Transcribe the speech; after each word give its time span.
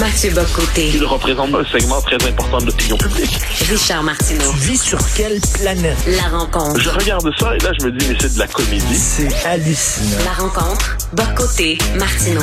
Mathieu 0.00 0.30
Bocoté. 0.30 0.92
Il 0.94 1.04
représente 1.04 1.54
un 1.54 1.64
segment 1.64 2.00
très 2.00 2.16
important 2.26 2.56
de 2.56 2.66
l'opinion 2.66 2.96
publique. 2.96 3.38
Richard 3.68 4.02
Martineau. 4.02 4.50
Tu 4.52 4.58
vis 4.70 4.80
sur 4.80 4.98
quelle 5.14 5.38
planète? 5.60 5.98
La 6.06 6.38
rencontre. 6.38 6.80
Je 6.80 6.88
regarde 6.88 7.30
ça 7.38 7.54
et 7.54 7.58
là, 7.58 7.70
je 7.78 7.84
me 7.84 7.92
dis, 7.92 8.06
mais 8.08 8.16
c'est 8.18 8.32
de 8.32 8.38
la 8.38 8.46
comédie. 8.46 8.96
C'est 8.96 9.28
hallucinant. 9.44 10.24
La 10.24 10.32
rencontre. 10.42 10.96
Bocoté. 11.12 11.76
Martineau. 11.98 12.40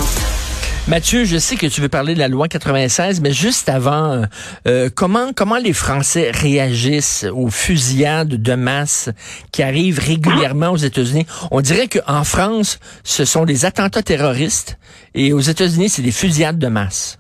Mathieu, 0.88 1.25
je 1.25 1.38
sais 1.39 1.56
que 1.56 1.66
tu 1.66 1.82
veux 1.82 1.89
parler 1.89 2.14
de 2.14 2.20
la 2.20 2.28
loi 2.28 2.48
96, 2.48 3.21
mais 3.21 3.34
juste 3.34 3.70
avant, 3.70 4.21
euh, 4.68 4.89
comment 4.94 5.32
comment 5.36 5.58
les 5.58 5.74
Français 5.74 6.30
réagissent 6.32 7.26
aux 7.34 7.50
fusillades 7.50 8.39
de 8.39 8.54
masse 8.54 9.10
qui 9.52 9.64
arrivent 9.64 10.00
régulièrement 10.00 10.70
aux 10.70 10.78
États-Unis? 10.78 11.26
On 11.50 11.62
dirait 11.62 11.88
qu'en 11.88 12.24
France, 12.24 12.78
ce 13.04 13.26
sont 13.26 13.46
des 13.46 13.66
attentats 13.66 14.04
terroristes 14.04 14.78
et 15.16 15.33
aux 15.33 15.39
États-Unis, 15.39 15.89
c'est 15.89 16.04
des 16.04 16.11
fusillades 16.11 16.60
de 16.60 16.68
masse. 16.68 17.18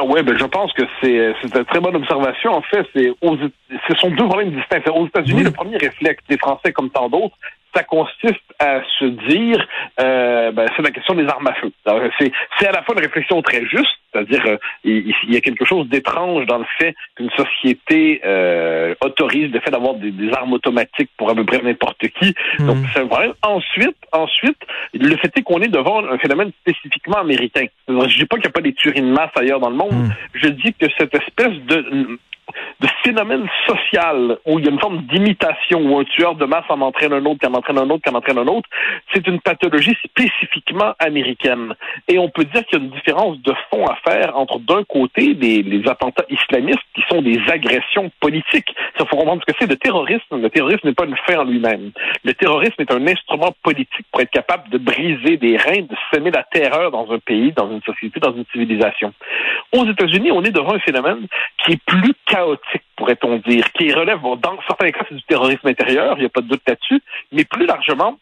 Oui, 0.00 0.22
ben 0.22 0.38
je 0.38 0.44
pense 0.44 0.72
que 0.72 0.82
c'est 1.00 1.34
c'est 1.42 1.54
une 1.54 1.64
très 1.66 1.80
bonne 1.80 1.96
observation. 1.96 2.52
En 2.52 2.62
fait, 2.62 2.86
c'est 2.94 3.10
aux, 3.20 3.36
ce 3.36 3.94
sont 3.96 4.10
deux 4.10 4.24
problèmes 4.24 4.50
distincts. 4.50 4.90
Aux 4.90 5.06
États-Unis, 5.06 5.44
le 5.44 5.50
premier 5.50 5.76
réflexe 5.76 6.22
des 6.28 6.38
Français, 6.38 6.72
comme 6.72 6.88
tant 6.90 7.10
d'autres, 7.10 7.36
ça 7.74 7.84
consiste 7.84 8.40
à 8.58 8.80
se 8.98 9.04
dire, 9.04 9.66
euh, 10.00 10.50
ben, 10.52 10.66
c'est 10.76 10.82
la 10.82 10.90
question 10.90 11.14
des 11.14 11.26
armes 11.26 11.46
à 11.46 11.54
feu. 11.54 11.72
C'est, 12.18 12.32
c'est 12.58 12.68
à 12.68 12.72
la 12.72 12.82
fois 12.82 12.94
une 12.94 13.02
réflexion 13.02 13.40
très 13.42 13.64
juste, 13.66 13.98
c'est-à-dire 14.12 14.44
euh, 14.46 14.56
il, 14.84 15.14
y 15.28 15.36
a 15.36 15.40
quelque 15.40 15.64
chose 15.64 15.88
d'étrange 15.88 16.46
dans 16.46 16.58
le 16.58 16.66
fait 16.78 16.94
qu'une 17.16 17.30
société 17.30 18.20
euh, 18.24 18.94
autorise 19.00 19.50
le 19.52 19.60
fait 19.60 19.70
d'avoir 19.70 19.94
des, 19.94 20.12
armes 20.32 20.52
automatiques 20.52 21.10
pour 21.16 21.30
à 21.30 21.34
peu 21.34 21.44
près 21.44 21.60
n'importe 21.62 22.06
qui. 22.20 22.34
Hmm. 22.58 22.66
Donc 22.66 22.76
c'est 22.92 23.00
un 23.00 23.06
problème. 23.06 23.32
Ensuite, 23.42 23.96
ensuite, 24.12 24.58
le 24.94 25.16
fait 25.16 25.32
est 25.36 25.42
qu'on 25.42 25.60
est 25.60 25.68
devant 25.68 26.04
un 26.04 26.18
phénomène 26.18 26.52
spécifiquement 26.60 27.18
américain. 27.18 27.66
Je 27.88 28.18
dis 28.18 28.26
pas 28.26 28.36
qu'il 28.36 28.44
n'y 28.44 28.48
a 28.48 28.52
pas 28.52 28.60
des 28.60 28.74
tueries 28.74 29.02
de 29.02 29.06
masse 29.06 29.30
ailleurs 29.36 29.60
dans 29.60 29.70
le 29.70 29.76
monde. 29.76 29.92
Hmm. 29.92 30.12
Je 30.34 30.48
dis 30.48 30.74
que 30.74 30.86
cette 30.98 31.14
espèce 31.14 31.54
de 31.66 32.18
de 32.80 32.88
phénomène 33.04 33.46
social 33.66 34.38
où 34.46 34.58
il 34.58 34.64
y 34.64 34.68
a 34.68 34.72
une 34.72 34.80
forme 34.80 35.02
d'imitation, 35.02 35.80
où 35.80 35.98
un 35.98 36.04
tueur 36.04 36.34
de 36.34 36.44
masse 36.44 36.64
en 36.68 36.80
entraîne 36.80 37.12
un 37.12 37.24
autre, 37.24 37.40
qui 37.40 37.46
en 37.46 37.54
entraîne 37.54 37.78
un 37.78 37.88
autre, 37.90 38.02
qui 38.02 38.10
en 38.10 38.18
entraîne 38.18 38.38
un 38.38 38.46
autre, 38.46 38.68
c'est 39.12 39.26
une 39.26 39.40
pathologie 39.40 39.96
spécifiquement 40.04 40.94
américaine. 40.98 41.74
Et 42.08 42.18
on 42.18 42.28
peut 42.28 42.44
dire 42.44 42.64
qu'il 42.66 42.78
y 42.78 42.82
a 42.82 42.84
une 42.84 42.90
différence 42.90 43.38
de 43.42 43.52
fond 43.70 43.86
à 43.86 43.96
faire 44.08 44.36
entre 44.36 44.58
d'un 44.58 44.84
côté 44.84 45.34
les, 45.34 45.82
attentats 45.88 46.24
islamistes 46.30 46.82
qui 46.94 47.02
sont 47.08 47.22
des 47.22 47.40
agressions 47.48 48.10
politiques. 48.20 48.74
Il 48.98 49.06
faut 49.08 49.16
comprendre 49.16 49.42
ce 49.46 49.52
que 49.52 49.58
c'est 49.60 49.68
le 49.68 49.76
terrorisme. 49.76 50.40
Le 50.40 50.48
terrorisme 50.48 50.86
n'est 50.86 50.94
pas 50.94 51.04
une 51.04 51.16
fin 51.26 51.38
en 51.38 51.44
lui-même. 51.44 51.90
Le 52.24 52.34
terrorisme 52.34 52.80
est 52.80 52.92
un 52.92 53.06
instrument 53.06 53.52
politique 53.62 54.06
pour 54.10 54.20
être 54.20 54.30
capable 54.30 54.68
de 54.70 54.78
briser 54.78 55.36
des 55.36 55.56
reins, 55.56 55.82
de 55.82 55.96
semer 56.12 56.30
la 56.30 56.44
terreur 56.44 56.90
dans 56.90 57.10
un 57.10 57.18
pays, 57.18 57.52
dans 57.52 57.70
une 57.70 57.82
société, 57.82 58.20
dans 58.20 58.32
une 58.32 58.44
civilisation. 58.52 59.12
Aux 59.72 59.86
États-Unis, 59.86 60.30
on 60.30 60.42
est 60.44 60.50
devant 60.50 60.74
un 60.74 60.78
phénomène 60.80 61.26
qui 61.64 61.72
est 61.72 61.84
plus 61.84 62.14
chaotique, 62.26 62.82
pourrait-on 62.96 63.38
dire, 63.38 63.70
qui 63.72 63.92
relève, 63.92 64.20
dans 64.20 64.58
certains 64.66 64.90
cas, 64.90 65.04
c'est 65.08 65.14
du 65.14 65.22
terrorisme 65.22 65.66
intérieur, 65.66 66.16
il 66.16 66.20
n'y 66.20 66.26
a 66.26 66.30
pas 66.30 66.40
de 66.40 66.48
doute 66.48 66.62
là-dessus, 66.66 67.02
mais 67.30 67.44
plus 67.44 67.66
largement, 67.66 68.18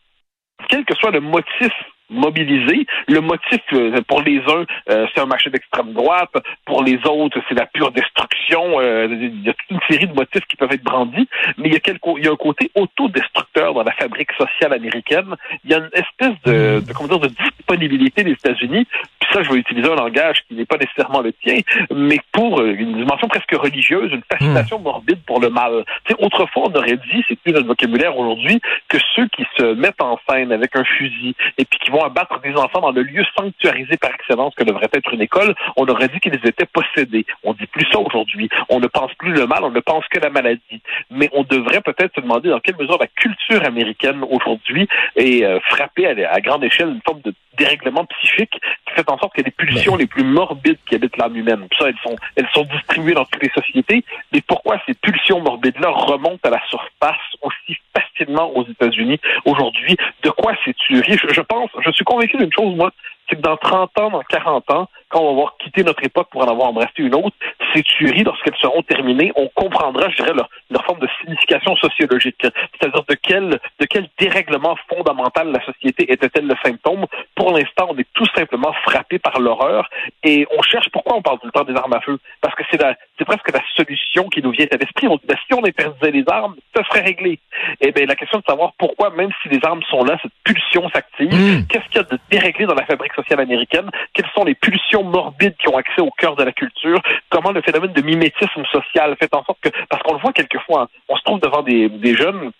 quel 0.68 0.84
que 0.84 0.94
soit 0.96 1.10
le 1.10 1.20
motif 1.20 1.72
mobilisé. 2.10 2.86
Le 3.08 3.20
motif 3.20 3.60
euh, 3.72 4.00
pour 4.06 4.20
les 4.22 4.38
uns, 4.38 4.64
euh, 4.90 5.06
c'est 5.14 5.20
un 5.20 5.26
marché 5.26 5.48
d'extrême 5.50 5.92
droite, 5.92 6.32
pour 6.66 6.82
les 6.82 6.98
autres, 7.06 7.40
c'est 7.48 7.54
la 7.54 7.66
pure 7.66 7.92
destruction. 7.92 8.80
Euh, 8.80 9.06
il 9.10 9.42
y 9.42 9.48
a 9.48 9.54
toute 9.54 9.70
une 9.70 9.80
série 9.88 10.06
de 10.06 10.12
motifs 10.12 10.44
qui 10.46 10.56
peuvent 10.56 10.72
être 10.72 10.82
brandis, 10.82 11.28
mais 11.56 11.68
il 11.68 11.72
y 11.72 11.76
a, 11.76 11.80
quelque, 11.80 12.18
il 12.18 12.24
y 12.24 12.28
a 12.28 12.32
un 12.32 12.36
côté 12.36 12.70
autodestructeur 12.74 13.74
dans 13.74 13.84
la 13.84 13.92
fabrique 13.92 14.32
sociale 14.32 14.72
américaine. 14.72 15.36
Il 15.64 15.70
y 15.70 15.74
a 15.74 15.78
une 15.78 15.90
espèce 15.92 16.40
de, 16.44 16.80
de 16.80 16.92
comment 16.92 17.08
dire, 17.08 17.20
de 17.20 17.28
disponibilité 17.28 18.24
des 18.24 18.32
États-Unis. 18.32 18.86
Puis 19.20 19.28
ça, 19.32 19.42
je 19.42 19.50
vais 19.50 19.58
utiliser 19.58 19.88
un 19.90 19.96
langage 19.96 20.42
qui 20.48 20.54
n'est 20.54 20.64
pas 20.64 20.76
nécessairement 20.76 21.20
le 21.20 21.32
tien, 21.32 21.58
mais 21.94 22.18
pour 22.32 22.62
une 22.62 22.96
dimension 22.96 23.28
presque 23.28 23.52
religieuse, 23.52 24.10
une 24.12 24.22
fascination 24.30 24.78
hmm. 24.78 24.82
morbide 24.82 25.20
pour 25.26 25.40
le 25.40 25.50
mal. 25.50 25.84
Tu 26.04 26.14
sais, 26.14 26.24
autrefois, 26.24 26.64
on 26.68 26.74
aurait 26.74 26.96
dit, 26.96 27.24
c'est 27.28 27.38
plus 27.38 27.52
notre 27.52 27.66
vocabulaire 27.66 28.16
aujourd'hui, 28.16 28.60
que 28.88 28.98
ceux 29.14 29.28
qui 29.28 29.44
se 29.56 29.74
mettent 29.74 30.00
en 30.02 30.18
scène 30.28 30.52
avec 30.52 30.74
un 30.76 30.84
fusil 30.84 31.34
et 31.58 31.64
puis 31.64 31.78
qui 31.78 31.90
vont 31.90 32.02
abattre 32.02 32.40
des 32.40 32.54
enfants 32.54 32.80
dans 32.80 32.92
le 32.92 33.02
lieu 33.02 33.24
sanctuarisé 33.36 33.96
par 33.96 34.10
excellence 34.14 34.54
que 34.54 34.64
devrait 34.64 34.88
être 34.92 35.12
une 35.12 35.22
école, 35.22 35.54
on 35.76 35.86
aurait 35.86 36.08
dit 36.08 36.20
qu'ils 36.20 36.34
étaient 36.34 36.66
possédés. 36.66 37.26
On 37.44 37.52
dit 37.52 37.66
plus 37.66 37.86
ça 37.92 37.98
aujourd'hui. 37.98 38.48
On 38.68 38.80
ne 38.80 38.86
pense 38.86 39.12
plus 39.14 39.32
le 39.32 39.46
mal, 39.46 39.64
on 39.64 39.70
ne 39.70 39.80
pense 39.80 40.06
que 40.08 40.18
la 40.18 40.30
maladie. 40.30 40.82
Mais 41.10 41.28
on 41.32 41.42
devrait 41.44 41.80
peut-être 41.80 42.14
se 42.14 42.20
demander 42.20 42.48
dans 42.48 42.60
quelle 42.60 42.76
mesure 42.76 42.98
la 42.98 43.06
culture 43.06 43.64
américaine 43.64 44.24
aujourd'hui 44.28 44.88
est 45.16 45.44
euh, 45.44 45.58
frappée 45.68 46.06
à, 46.06 46.40
grande 46.40 46.64
échelle 46.64 46.88
une 46.88 47.00
forme 47.04 47.20
de 47.22 47.34
dérèglement 47.60 48.06
psychique 48.06 48.52
qui 48.86 48.94
fait 48.94 49.08
en 49.10 49.18
sorte 49.18 49.34
que 49.34 49.42
les 49.42 49.50
pulsions 49.50 49.96
les 49.96 50.06
plus 50.06 50.24
morbides 50.24 50.78
qui 50.88 50.94
habitent 50.94 51.16
l'âme 51.18 51.36
humaine, 51.36 51.68
ça, 51.78 51.88
elles 51.88 52.00
sont, 52.02 52.16
elles 52.36 52.48
sont 52.54 52.64
distribuées 52.64 53.14
dans 53.14 53.26
toutes 53.26 53.42
les 53.42 53.50
sociétés. 53.50 54.04
Mais 54.32 54.40
pourquoi 54.40 54.80
ces 54.86 54.94
pulsions 54.94 55.40
morbides-là 55.40 55.90
remontent 55.90 56.48
à 56.48 56.50
la 56.50 56.62
surface 56.68 57.26
aussi 57.42 57.78
facilement 57.94 58.50
aux 58.56 58.66
États-Unis 58.66 59.20
aujourd'hui? 59.44 59.96
De 60.22 60.30
quoi 60.30 60.54
c'est 60.64 60.74
tuerie? 60.76 61.18
Je, 61.22 61.32
je 61.32 61.40
pense, 61.42 61.70
je 61.84 61.90
suis 61.92 62.04
convaincu 62.04 62.36
d'une 62.38 62.52
chose, 62.52 62.74
moi, 62.74 62.90
c'est 63.28 63.36
que 63.36 63.42
dans 63.42 63.56
30 63.56 63.98
ans, 63.98 64.10
dans 64.10 64.22
40 64.22 64.70
ans, 64.70 64.88
quand 65.08 65.20
on 65.20 65.26
va 65.26 65.30
avoir 65.30 65.56
quitté 65.58 65.84
notre 65.84 66.04
époque 66.04 66.28
pour 66.30 66.42
en 66.42 66.50
avoir 66.50 66.68
embrassé 66.68 66.92
une 66.98 67.14
autre, 67.14 67.36
ces 67.74 67.82
tueries, 67.82 68.24
lorsqu'elles 68.24 68.56
seront 68.60 68.82
terminées, 68.82 69.32
on 69.36 69.48
comprendra, 69.48 70.08
je 70.10 70.16
dirais, 70.16 70.34
leur, 70.34 70.84
forme 70.84 71.00
de 71.00 71.08
signification 71.20 71.76
sociologique. 71.76 72.40
C'est-à-dire 72.42 73.04
de 73.08 73.14
quel, 73.14 73.48
de 73.50 73.86
quel 73.86 74.08
dérèglement 74.18 74.76
fondamental 74.88 75.52
la 75.52 75.64
société 75.64 76.10
était-elle 76.12 76.46
le 76.46 76.54
symptôme. 76.64 77.06
Pour 77.34 77.52
l'instant, 77.52 77.88
on 77.90 77.98
est 77.98 78.08
tout 78.14 78.26
simplement 78.34 78.72
frappé 78.84 79.18
par 79.18 79.40
l'horreur 79.40 79.88
et 80.24 80.46
on 80.56 80.62
cherche 80.62 80.88
pourquoi 80.92 81.16
on 81.16 81.22
parle 81.22 81.38
tout 81.38 81.46
le 81.46 81.52
temps 81.52 81.64
des 81.64 81.74
armes 81.74 81.92
à 81.92 82.00
feu. 82.00 82.18
Parce 82.40 82.54
que 82.54 82.62
c'est 82.70 82.80
la, 82.80 82.94
c'est 83.20 83.26
presque 83.26 83.52
la 83.52 83.60
solution 83.76 84.30
qui 84.30 84.40
nous 84.42 84.50
vient 84.50 84.66
à 84.72 84.76
l'esprit. 84.76 85.06
On 85.06 85.16
dit, 85.16 85.26
ben, 85.26 85.36
si 85.46 85.52
on 85.52 85.62
interdisait 85.62 86.10
les 86.10 86.24
armes, 86.26 86.56
ça 86.74 86.82
serait 86.84 87.02
réglé. 87.02 87.38
Eh 87.82 87.92
bien, 87.92 88.06
la 88.06 88.16
question 88.16 88.38
de 88.38 88.44
savoir 88.44 88.72
pourquoi, 88.78 89.10
même 89.10 89.28
si 89.42 89.50
les 89.50 89.60
armes 89.62 89.82
sont 89.90 90.04
là, 90.04 90.16
cette 90.22 90.32
pulsion 90.42 90.88
s'active, 90.88 91.32
mmh. 91.32 91.66
qu'est-ce 91.68 91.84
qu'il 91.90 91.96
y 91.96 91.98
a 91.98 92.04
de 92.04 92.18
déréglé 92.30 92.64
dans 92.64 92.74
la 92.74 92.86
fabrique 92.86 93.12
sociale 93.12 93.40
américaine? 93.40 93.90
Quelles 94.14 94.30
sont 94.34 94.44
les 94.44 94.54
pulsions 94.54 95.04
morbides 95.04 95.54
qui 95.58 95.68
ont 95.68 95.76
accès 95.76 96.00
au 96.00 96.10
cœur 96.16 96.34
de 96.34 96.44
la 96.44 96.52
culture? 96.52 96.98
Comment 97.28 97.52
le 97.52 97.60
phénomène 97.60 97.92
de 97.92 98.00
mimétisme 98.00 98.64
social 98.72 99.14
fait 99.20 99.34
en 99.34 99.44
sorte 99.44 99.58
que, 99.60 99.68
parce 99.90 100.02
qu'on 100.02 100.14
le 100.14 100.20
voit 100.20 100.32
quelquefois, 100.32 100.88
on 101.10 101.16
se 101.16 101.22
trouve 101.22 101.40
devant 101.40 101.62
des, 101.62 101.90
des 101.90 102.14
jeunes 102.14 102.52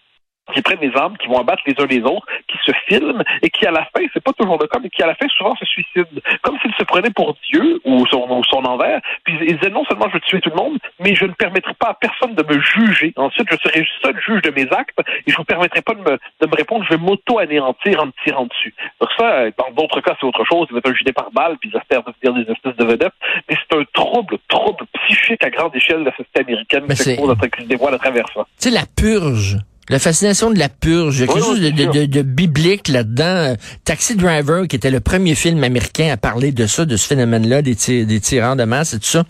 qui 0.50 0.62
prennent 0.62 0.80
des 0.80 0.94
armes, 0.96 1.16
qui 1.16 1.28
vont 1.28 1.38
abattre 1.38 1.62
les 1.66 1.74
uns 1.78 1.86
les 1.86 2.02
autres, 2.02 2.26
qui 2.48 2.58
se 2.64 2.72
filment 2.86 3.22
et 3.42 3.50
qui 3.50 3.66
à 3.66 3.70
la 3.70 3.84
fin, 3.86 4.04
c'est 4.12 4.22
pas 4.22 4.32
toujours 4.32 4.58
le 4.60 4.66
cas, 4.66 4.78
mais 4.82 4.90
qui 4.90 5.02
à 5.02 5.06
la 5.06 5.14
fin 5.14 5.26
souvent 5.28 5.54
se 5.56 5.64
suicident, 5.64 6.08
comme 6.42 6.58
s'ils 6.60 6.74
se 6.74 6.84
prenaient 6.84 7.10
pour 7.10 7.36
Dieu 7.50 7.80
ou 7.84 8.06
son, 8.06 8.42
son 8.44 8.64
envers. 8.64 9.00
Puis 9.24 9.36
ils 9.42 9.56
disaient 9.58 9.70
non 9.70 9.84
seulement 9.84 10.08
je 10.08 10.14
veux 10.14 10.20
tuer 10.20 10.40
tout 10.40 10.50
le 10.50 10.56
monde, 10.56 10.78
mais 10.98 11.14
je 11.14 11.24
ne 11.24 11.32
permettrai 11.32 11.74
pas 11.74 11.88
à 11.88 11.94
personne 11.94 12.34
de 12.34 12.42
me 12.42 12.60
juger. 12.60 13.12
Ensuite, 13.16 13.48
je 13.50 13.56
serai 13.56 13.86
seul 14.02 14.20
juge 14.20 14.42
de 14.42 14.50
mes 14.50 14.68
actes 14.72 14.98
et 15.26 15.30
je 15.30 15.36
vous 15.36 15.44
permettrai 15.44 15.82
pas 15.82 15.94
de 15.94 16.00
me, 16.00 16.18
de 16.40 16.46
me 16.46 16.56
répondre. 16.56 16.84
Je 16.88 16.94
vais 16.94 17.00
m'auto-anéantir 17.00 18.02
en 18.02 18.06
me 18.06 18.12
tirant 18.24 18.46
dessus. 18.46 18.74
Donc 19.00 19.10
ça, 19.18 19.50
dans 19.50 19.70
d'autres 19.72 20.00
cas, 20.00 20.16
c'est 20.18 20.26
autre 20.26 20.44
chose. 20.44 20.66
Ils 20.70 20.74
vont 20.74 20.78
être 20.78 21.08
un 21.08 21.12
par 21.12 21.30
balle 21.30 21.56
puis 21.60 21.70
ils 21.72 21.76
espèrent 21.76 22.02
devenir 22.02 22.44
des 22.44 22.52
espèces 22.52 22.76
de 22.76 22.84
vedettes. 22.84 23.14
Mais 23.48 23.56
c'est 23.56 23.76
un 23.76 23.84
trouble, 23.92 24.38
trouble 24.48 24.84
psychique 25.06 25.44
à 25.44 25.50
grande 25.50 25.74
échelle 25.74 26.00
de 26.00 26.04
la 26.04 26.16
société 26.16 26.40
américaine 26.40 26.86
qui 26.88 26.96
se 26.96 27.10
à 27.10 27.66
des 27.66 27.76
voies 27.76 27.94
à 27.94 27.98
travers 27.98 28.26
ça. 28.34 28.46
C'est 28.56 28.70
la 28.70 28.84
purge 28.96 29.56
la 29.90 29.98
fascination 29.98 30.50
de 30.50 30.58
la 30.58 30.68
purge. 30.68 31.18
Il 31.18 31.20
y 31.20 31.24
a 31.24 31.26
quelque 31.26 31.44
chose 31.44 31.60
de, 31.60 32.22
biblique 32.22 32.88
là-dedans. 32.88 33.56
Taxi 33.84 34.14
Driver, 34.14 34.66
qui 34.68 34.76
était 34.76 34.90
le 34.90 35.00
premier 35.00 35.34
film 35.34 35.62
américain 35.64 36.10
à 36.12 36.16
parler 36.16 36.52
de 36.52 36.66
ça, 36.66 36.84
de 36.84 36.96
ce 36.96 37.06
phénomène-là, 37.06 37.60
des, 37.60 37.74
des 38.04 38.20
tirants 38.20 38.56
de 38.56 38.64
masse 38.64 38.94
et 38.94 38.98
tout 38.98 39.08
ça. 39.08 39.24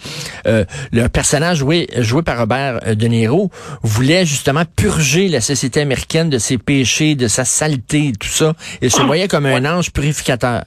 Euh, 0.47 0.65
le 0.93 1.09
personnage 1.09 1.59
joué, 1.59 1.89
joué 1.97 2.23
par 2.23 2.39
Robert 2.39 2.81
euh, 2.87 2.95
De 2.95 3.07
Niro 3.07 3.51
voulait 3.83 4.27
justement 4.27 4.65
purger 4.77 5.29
la 5.29 5.41
société 5.41 5.81
américaine 5.81 6.31
de 6.31 6.39
ses 6.39 6.59
péchés, 6.59 7.15
de 7.15 7.27
sa 7.27 7.45
saleté 7.45 8.09
et 8.09 8.13
tout 8.13 8.29
ça. 8.29 8.55
Il 8.83 8.91
se 8.91 9.01
voyait 9.01 9.29
comme 9.29 9.47
un 9.47 9.65
ange 9.65 9.91
purificateur. 9.93 10.65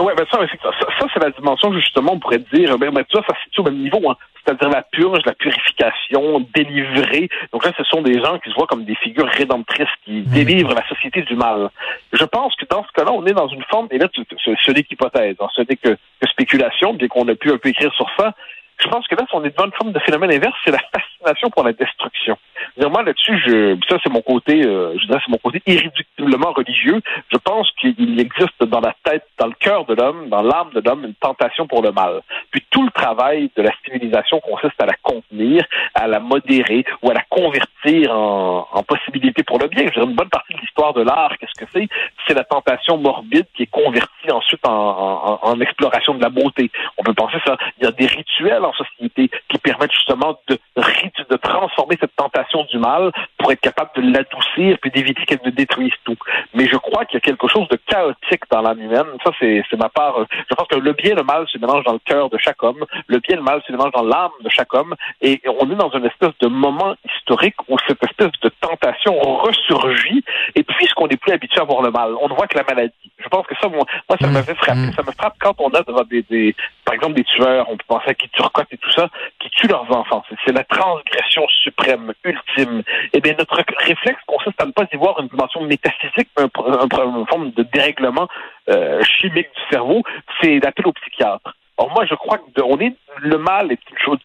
Oui, 0.00 0.12
ben 0.16 0.24
ça, 0.30 0.38
ça, 0.40 1.06
c'est 1.12 1.22
la 1.22 1.30
dimension 1.30 1.72
justement, 1.74 2.14
on 2.14 2.18
pourrait 2.18 2.44
dire, 2.52 2.78
ben, 2.78 2.90
ben, 2.90 3.04
ça, 3.12 3.20
ça 3.26 3.34
se 3.34 3.42
situe 3.44 3.60
au 3.60 3.64
même 3.64 3.78
niveau. 3.78 4.10
Hein 4.10 4.16
c'est-à-dire 4.44 4.70
la 4.70 4.82
purge, 4.82 5.20
la 5.24 5.34
purification, 5.34 6.46
délivrer. 6.54 7.28
Donc 7.52 7.64
là, 7.64 7.72
ce 7.76 7.84
sont 7.84 8.02
des 8.02 8.20
gens 8.20 8.38
qui 8.38 8.50
se 8.50 8.54
voient 8.54 8.66
comme 8.66 8.84
des 8.84 8.94
figures 8.96 9.28
rédemptrices 9.28 9.88
qui 10.04 10.20
hmm. 10.20 10.24
délivrent 10.24 10.74
la 10.74 10.86
société 10.88 11.22
du 11.22 11.36
mal. 11.36 11.70
Je 12.12 12.24
pense 12.24 12.54
que 12.56 12.64
dans 12.68 12.84
ce 12.84 12.92
cas-là, 12.92 13.12
on 13.12 13.24
est 13.26 13.32
dans 13.32 13.48
une 13.48 13.64
forme, 13.64 13.88
et 13.90 13.98
là, 13.98 14.08
ce, 14.12 14.70
n'est 14.72 14.82
qu'hypothèse, 14.82 15.36
hein, 15.40 15.48
ce 15.54 15.62
n'est 15.62 15.76
que, 15.76 15.96
spéculation, 16.28 16.94
bien 16.94 17.08
qu'on 17.08 17.28
ait 17.28 17.36
pu 17.36 17.50
un 17.50 17.58
peu 17.58 17.68
écrire 17.68 17.92
sur 17.94 18.08
ça. 18.18 18.34
Je 18.78 18.88
pense 18.88 19.06
que 19.06 19.14
là, 19.14 19.24
on 19.32 19.44
est 19.44 19.50
devant 19.50 19.66
une 19.66 19.72
forme 19.72 19.92
de 19.92 19.98
phénomène 20.00 20.32
inverse, 20.32 20.56
c'est 20.64 20.72
la 20.72 20.80
fascination 20.92 21.50
pour 21.50 21.62
la 21.62 21.72
destruction. 21.72 22.36
Moi, 22.78 23.02
là-dessus, 23.02 23.38
je, 23.46 23.76
ça, 23.88 23.98
c'est 24.02 24.12
mon 24.12 24.22
côté, 24.22 24.64
euh, 24.64 24.96
je 24.98 25.06
dirais, 25.06 25.20
c'est 25.24 25.30
mon 25.30 25.38
côté 25.38 25.62
irréductiblement 25.66 26.52
religieux. 26.52 27.00
Je 27.32 27.38
pense 27.38 27.70
qu'il 27.80 28.18
existe 28.18 28.62
dans 28.64 28.80
la 28.80 28.94
tête, 29.04 29.26
dans 29.38 29.46
le 29.46 29.54
cœur 29.58 29.84
de 29.84 29.94
l'homme, 29.94 30.28
dans 30.28 30.42
l'âme 30.42 30.70
de 30.74 30.80
l'homme, 30.84 31.04
une 31.04 31.14
tentation 31.14 31.66
pour 31.66 31.82
le 31.82 31.92
mal. 31.92 32.22
Puis 32.50 32.64
tout 32.70 32.82
le 32.82 32.90
travail 32.90 33.50
de 33.56 33.62
la 33.62 33.70
civilisation 33.84 34.40
consiste 34.40 34.80
à 34.80 34.86
la 34.86 34.94
contenir, 35.02 35.64
à 35.94 36.06
la 36.06 36.20
modérer 36.20 36.84
ou 37.02 37.10
à 37.10 37.14
la 37.14 37.22
convertir 37.28 38.12
en, 38.12 38.66
en 38.72 38.82
possibilité 38.82 39.42
pour 39.42 39.58
le 39.58 39.68
bien. 39.68 39.86
Je 39.86 39.92
dirais, 39.92 40.06
une 40.06 40.16
bonne 40.16 40.30
partie 40.30 40.54
de 40.54 40.60
l'histoire 40.60 40.92
de 40.92 41.02
l'art, 41.02 41.36
qu'est-ce 41.38 41.64
que 41.64 41.70
c'est? 41.72 41.88
C'est 42.26 42.34
la 42.34 42.44
tentation 42.44 42.96
morbide 42.96 43.46
qui 43.54 43.64
est 43.64 43.70
convertie 43.70 44.11
ensuite 44.30 44.60
en, 44.66 45.60
exploration 45.60 46.14
de 46.14 46.22
la 46.22 46.28
beauté. 46.28 46.70
On 46.98 47.02
peut 47.02 47.14
penser 47.14 47.38
ça. 47.46 47.56
Il 47.78 47.84
y 47.84 47.86
a 47.86 47.92
des 47.92 48.06
rituels 48.06 48.64
en 48.64 48.72
société 48.72 49.30
qui 49.48 49.58
permettent 49.58 49.92
justement 49.92 50.38
de, 50.48 50.58
de 50.76 51.36
transformer 51.36 51.96
cette 52.00 52.14
tentation 52.16 52.64
du 52.64 52.78
mal 52.78 53.12
pour 53.38 53.52
être 53.52 53.60
capable 53.60 53.90
de 53.96 54.12
l'adoucir 54.12 54.78
puis 54.80 54.90
d'éviter 54.90 55.24
qu'elle 55.24 55.40
ne 55.44 55.50
détruise 55.50 55.92
tout. 56.04 56.16
Mais 56.54 56.66
je 56.66 56.76
crois 56.76 57.04
qu'il 57.04 57.14
y 57.14 57.18
a 57.18 57.20
quelque 57.20 57.48
chose 57.48 57.68
de 57.68 57.78
chaotique 57.86 58.42
dans 58.50 58.62
l'âme 58.62 58.80
humaine. 58.80 59.06
Ça, 59.24 59.30
c'est 59.38 59.62
ma 59.78 59.88
part. 59.88 60.26
Je 60.48 60.54
pense 60.54 60.68
que 60.68 60.78
le 60.78 60.92
bien 60.92 61.12
et 61.12 61.14
le 61.14 61.22
mal 61.22 61.46
se 61.48 61.58
mélangent 61.58 61.84
dans 61.84 61.92
le 61.92 62.00
cœur 62.04 62.30
de 62.30 62.38
chaque 62.38 62.62
homme. 62.62 62.84
Le 63.06 63.18
bien 63.18 63.34
et 63.34 63.38
le 63.38 63.42
mal 63.42 63.62
se 63.66 63.72
mélangent 63.72 63.92
dans 63.92 64.04
l'âme 64.04 64.30
de 64.40 64.48
chaque 64.48 64.72
homme. 64.74 64.94
Et 65.20 65.40
on 65.60 65.70
est 65.70 65.76
dans 65.76 65.90
une 65.90 66.06
espèce 66.06 66.32
de 66.40 66.48
moment 66.48 66.94
historique 67.04 67.56
où 67.68 67.76
cette 67.86 68.02
espèce 68.02 68.32
de 68.42 68.50
tentation 68.60 69.18
ressurgit. 69.18 70.24
Et 70.54 70.62
puisqu'on 70.62 71.06
n'est 71.06 71.16
plus 71.16 71.32
habitué 71.32 71.60
à 71.60 71.64
voir 71.64 71.82
le 71.82 71.90
mal, 71.90 72.14
on 72.20 72.28
ne 72.28 72.34
voit 72.34 72.46
que 72.46 72.58
la 72.58 72.64
maladie. 72.64 73.11
Je 73.32 73.38
pense 73.38 73.46
que 73.46 73.54
ça, 73.62 73.68
moi, 73.68 73.86
moi 74.10 74.18
ça 74.20 74.26
me 74.26 74.42
fait 74.42 74.54
frapper. 74.54 74.92
Ça 74.94 75.02
me 75.02 75.12
frappe 75.12 75.36
quand 75.40 75.54
on 75.58 75.70
a 75.70 75.82
des, 76.10 76.22
des, 76.22 76.54
par 76.84 76.94
exemple, 76.94 77.14
des 77.14 77.24
tueurs, 77.24 77.66
on 77.70 77.78
peut 77.78 77.84
penser 77.88 78.10
à 78.10 78.14
qui 78.14 78.28
turcotent 78.28 78.70
et 78.70 78.76
tout 78.76 78.90
ça, 78.90 79.08
qui 79.40 79.48
tuent 79.48 79.68
leurs 79.68 79.90
enfants. 79.90 80.22
C'est 80.44 80.52
la 80.52 80.64
transgression 80.64 81.46
suprême, 81.48 82.12
ultime. 82.24 82.82
Eh 83.14 83.20
bien, 83.22 83.34
notre 83.38 83.64
réflexe 83.78 84.20
consiste 84.26 84.60
à 84.60 84.66
ne 84.66 84.72
pas 84.72 84.84
y 84.92 84.96
voir 84.96 85.18
une 85.20 85.28
dimension 85.28 85.62
métaphysique, 85.62 86.28
un, 86.36 86.44
une 86.44 87.26
forme 87.26 87.52
de 87.52 87.62
dérèglement 87.72 88.28
euh, 88.68 89.02
chimique 89.02 89.48
du 89.56 89.62
cerveau. 89.70 90.02
C'est 90.42 90.60
l'appel 90.62 90.86
au 90.86 90.92
psychiatre. 90.92 91.56
Alors 91.78 91.92
moi, 91.94 92.04
je 92.04 92.14
crois 92.14 92.38
que 92.38 92.62
on 92.62 92.78
est 92.78 92.94
le 93.18 93.38
mal 93.38 93.72
est 93.72 93.78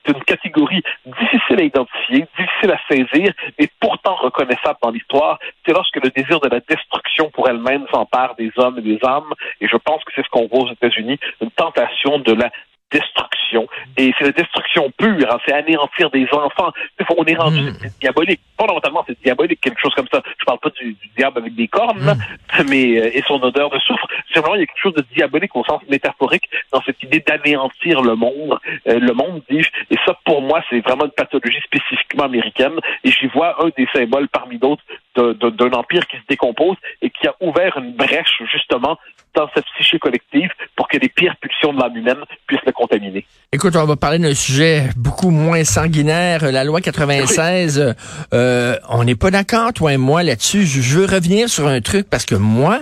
une 0.08 0.24
catégorie 0.24 0.84
difficile 1.06 1.60
à 1.60 1.64
identifier, 1.64 2.26
difficile 2.38 2.72
à 2.72 2.80
saisir, 2.90 3.34
et 3.58 3.70
pourtant 3.80 4.16
reconnaissable 4.16 4.78
dans 4.82 4.92
l'histoire. 4.92 5.40
C'est 5.66 5.74
lorsque 5.74 5.98
le 5.98 6.10
désir 6.10 6.40
de 6.40 6.50
la 6.50 6.60
destruction 6.60 7.30
pour 7.32 7.50
elle-même 7.50 7.86
s'empare 7.92 8.36
des 8.36 8.52
hommes 8.58 8.80
et 8.80 8.82
des 8.82 9.00
âmes. 9.04 9.34
Et 9.62 9.68
je 9.68 9.78
pense 9.78 10.04
que 10.04 10.12
c'est 10.16 10.24
ce 10.24 10.30
qu'on 10.30 10.48
voit 10.48 10.70
aux 10.70 10.72
États-Unis, 10.72 11.20
une 11.42 11.52
tentation 11.52 12.20
de 12.20 12.34
la 12.34 12.52
destruction. 12.92 13.68
Et 13.98 14.13
c'est 14.18 14.25
la 14.25 14.31
destruction 14.31 14.92
pure, 14.98 15.28
hein, 15.31 15.38
c'est 15.45 15.54
anéantir 15.54 16.10
des 16.10 16.28
enfants. 16.31 16.72
On 17.18 17.25
est 17.25 17.36
rendu, 17.36 17.62
mm. 17.62 17.78
c'est 17.81 18.00
diabolique. 18.00 18.42
Fondamentalement, 18.60 19.04
c'est 19.07 19.19
diabolique, 19.22 19.62
quelque 19.62 19.80
chose 19.80 19.94
comme 19.95 20.07
ça. 20.12 20.22
Je 20.39 20.45
parle 20.45 20.60
pas 20.60 20.69
du, 20.69 20.95
diable 21.18 21.39
avec 21.39 21.56
des 21.56 21.68
cornes, 21.68 22.16
mm. 22.16 22.63
mais 22.69 23.00
euh, 23.00 23.18
et 23.18 23.24
son 23.28 23.42
odeur 23.42 23.69
de 23.69 23.80
soufre. 23.80 24.07
Simplement, 24.34 24.56
il 24.56 24.62
y 24.62 24.63
a 24.63 24.68
quelque 24.68 24.81
chose 24.81 24.94
de 24.94 25.06
diabolique 25.13 25.56
au 25.56 25.63
sens 25.63 25.81
métaphorique 25.89 26.50
dans 26.72 26.81
cette 26.81 27.01
idée 27.04 27.24
d'anéantir 27.25 28.01
le 28.01 28.16
monde, 28.16 28.60
euh, 28.88 29.00
le 29.00 29.13
monde, 29.13 29.42
dis-je. 29.50 29.69
Et 29.90 29.98
ça, 30.06 30.18
pour 30.25 30.42
moi, 30.42 30.62
c'est 30.69 30.80
vraiment 30.81 31.06
une 31.06 31.12
pathologie 31.12 31.62
spécifiquement 31.63 32.25
américaine. 32.25 32.80
Et 33.04 33.12
j'y 33.12 33.28
vois 33.28 33.63
un 33.63 33.69
des 33.78 33.88
symboles 33.94 34.28
parmi 34.30 34.57
d'autres 34.57 34.83
d'un 35.18 35.72
empire 35.72 36.06
qui 36.08 36.18
se 36.18 36.24
décompose 36.30 36.78
et 37.02 37.10
qui 37.10 37.28
a 37.28 37.36
ouvert 37.42 37.78
une 37.78 37.94
brèche, 37.94 38.42
justement, 38.52 38.98
dans 39.36 39.48
cette 39.54 39.66
psyché 39.75 40.00
collective 40.00 40.50
pour 40.75 40.88
que 40.88 40.98
les 40.98 41.10
pires 41.10 41.36
pulsions 41.40 41.74
de 41.74 41.80
l'âme 41.80 41.96
humaine 41.96 42.18
puissent 42.48 42.66
le 42.66 42.72
contaminer. 42.72 43.25
Écoute, 43.52 43.75
on 43.75 43.86
va 43.86 43.96
parler 43.96 44.19
d'un 44.19 44.34
sujet 44.34 44.90
beaucoup 44.96 45.30
moins 45.30 45.64
sanguinaire. 45.64 46.52
La 46.52 46.64
loi 46.64 46.81
96, 46.81 47.96
euh, 48.34 48.75
on 48.90 49.04
n'est 49.04 49.16
pas 49.16 49.30
d'accord, 49.30 49.74
toi 49.74 49.94
et 49.94 49.98
moi, 49.98 50.24
là-dessus. 50.24 50.66
Je 50.66 50.98
veux 50.98 51.06
revenir 51.06 51.50
sur 51.50 51.68
un 51.68 51.81
truc 51.81 52.10
parce 52.10 52.25
que 52.25 52.36
moi, 52.36 52.80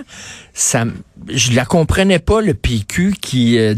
ça, 0.54 0.84
je 1.28 1.52
la 1.54 1.66
comprenais 1.66 2.18
pas, 2.18 2.40
le 2.40 2.54
PQ 2.54 3.14
qui 3.20 3.58
euh, 3.58 3.74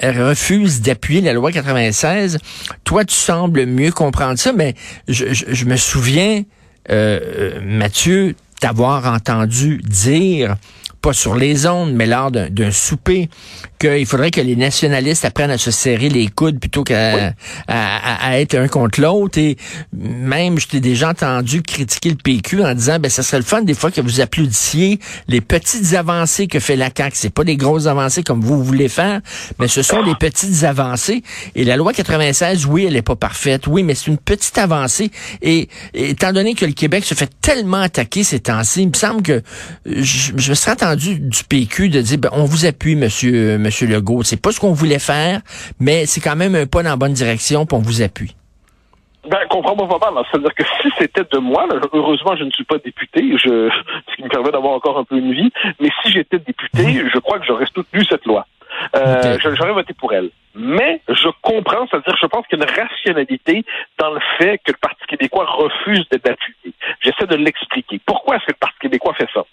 refuse 0.00 0.80
d'appuyer 0.80 1.20
la 1.20 1.32
loi 1.32 1.50
96. 1.50 2.38
Toi, 2.84 3.04
tu 3.04 3.16
sembles 3.16 3.66
mieux 3.66 3.90
comprendre 3.90 4.38
ça, 4.38 4.52
mais 4.52 4.74
je, 5.08 5.26
je, 5.32 5.64
me 5.64 5.76
souviens, 5.76 6.44
euh, 6.90 7.20
euh 7.20 7.60
Mathieu, 7.62 8.34
t'avoir 8.60 9.06
entendu 9.06 9.78
dire 9.78 10.56
pas 11.02 11.12
sur 11.12 11.34
les 11.34 11.66
ondes, 11.66 11.92
mais 11.92 12.06
lors 12.06 12.30
d'un 12.30 12.70
souper, 12.70 13.28
qu'il 13.82 14.06
faudrait 14.06 14.30
que 14.30 14.40
les 14.40 14.54
nationalistes 14.54 15.24
apprennent 15.24 15.50
à 15.50 15.58
se 15.58 15.72
serrer 15.72 16.08
les 16.08 16.28
coudes 16.28 16.60
plutôt 16.60 16.84
qu'à 16.84 17.32
à, 17.66 18.40
être 18.40 18.54
un 18.54 18.68
contre 18.68 19.00
l'autre. 19.00 19.38
Et 19.38 19.56
même, 19.92 20.58
je 20.60 20.68
t'ai 20.68 20.80
déjà 20.80 21.10
entendu 21.10 21.62
critiquer 21.62 22.10
le 22.10 22.16
PQ 22.16 22.62
en 22.62 22.74
disant, 22.74 22.98
ben, 23.00 23.10
ça 23.10 23.24
serait 23.24 23.38
le 23.38 23.44
fun 23.44 23.62
des 23.62 23.74
fois 23.74 23.90
que 23.90 24.00
vous 24.00 24.20
applaudissiez 24.20 25.00
les 25.26 25.40
petites 25.40 25.94
avancées 25.94 26.46
que 26.46 26.60
fait 26.60 26.76
la 26.76 26.90
CAQ. 26.96 27.16
C'est 27.16 27.34
pas 27.34 27.42
des 27.42 27.56
grosses 27.56 27.86
avancées 27.86 28.22
comme 28.22 28.40
vous 28.40 28.62
voulez 28.62 28.88
faire, 28.88 29.20
mais 29.58 29.66
ce 29.66 29.82
sont 29.82 30.04
des 30.04 30.14
petites 30.14 30.62
avancées. 30.62 31.22
Et 31.56 31.64
la 31.64 31.76
loi 31.76 31.92
96, 31.92 32.66
oui, 32.66 32.84
elle 32.86 32.96
est 32.96 33.02
pas 33.02 33.16
parfaite. 33.16 33.66
Oui, 33.66 33.82
mais 33.82 33.96
c'est 33.96 34.06
une 34.06 34.18
petite 34.18 34.58
avancée. 34.58 35.10
Et, 35.42 35.68
étant 35.94 36.32
donné 36.32 36.54
que 36.54 36.66
le 36.66 36.72
Québec 36.72 37.04
se 37.04 37.14
fait 37.14 37.30
tellement 37.40 37.80
attaquer 37.80 38.22
ces 38.22 38.38
temps-ci, 38.38 38.82
il 38.82 38.88
me 38.88 38.94
semble 38.94 39.22
que 39.22 39.42
je, 39.86 40.32
je 40.36 40.50
me 40.50 40.54
serais 40.54 40.72
entendu 40.72 41.18
du 41.18 41.42
PQ 41.48 41.88
de 41.88 42.00
dire, 42.00 42.18
ben, 42.18 42.30
on 42.32 42.44
vous 42.44 42.64
appuie, 42.64 42.94
monsieur, 42.94 43.58
monsieur. 43.58 43.71
Legault. 43.80 44.22
C'est 44.22 44.40
pas 44.40 44.52
ce 44.52 44.60
qu'on 44.60 44.72
voulait 44.72 44.98
faire, 44.98 45.40
mais 45.80 46.06
c'est 46.06 46.20
quand 46.20 46.36
même 46.36 46.54
un 46.54 46.66
pas 46.66 46.82
dans 46.82 46.90
la 46.90 46.96
bonne 46.96 47.12
direction, 47.12 47.66
pour 47.66 47.78
on 47.78 47.82
vous 47.82 48.02
appuie. 48.02 48.34
Ben, 49.28 49.38
comprends-moi 49.48 49.88
pas 50.00 50.10
mal. 50.10 50.24
C'est-à-dire 50.30 50.54
que 50.54 50.64
si 50.82 50.88
c'était 50.98 51.24
de 51.30 51.38
moi, 51.38 51.66
heureusement, 51.92 52.36
je 52.36 52.44
ne 52.44 52.50
suis 52.50 52.64
pas 52.64 52.78
député, 52.78 53.36
je, 53.38 53.70
ce 54.10 54.16
qui 54.16 54.24
me 54.24 54.28
permet 54.28 54.50
d'avoir 54.50 54.72
encore 54.72 54.98
un 54.98 55.04
peu 55.04 55.16
une 55.16 55.32
vie, 55.32 55.52
mais 55.80 55.88
si 56.02 56.12
j'étais 56.12 56.38
député, 56.38 56.82
mhm. 56.82 57.10
je 57.12 57.18
crois 57.18 57.38
que 57.38 57.46
j'aurais 57.46 57.66
soutenu 57.66 58.04
cette 58.04 58.26
loi. 58.26 58.46
Euh, 58.96 59.38
J'aurais 59.38 59.72
voté 59.72 59.92
pour 59.94 60.12
elle. 60.12 60.30
Mais 60.54 61.00
je 61.08 61.28
comprends, 61.40 61.86
c'est-à-dire 61.88 62.16
je 62.20 62.26
pense 62.26 62.46
qu'il 62.46 62.58
y 62.58 62.62
a 62.62 62.64
une 62.64 62.78
rationalité 62.78 63.64
dans 63.98 64.10
le 64.10 64.20
fait 64.38 64.58
que 64.58 64.72
le 64.72 64.78
Parti 64.80 65.04
québécois 65.08 65.46
refuse 65.46 66.06
d'être 66.10 66.30
appuyé. 66.30 66.74
J'essaie 67.00 67.26
de 67.26 67.36
l'expliquer. 67.36 68.00
Pourquoi 68.04 68.36
est-ce 68.36 68.46
que 68.46 68.52
le 68.52 68.58
Parti 68.60 68.78
québécois 68.80 69.14
fait 69.14 69.28
ça? 69.32 69.44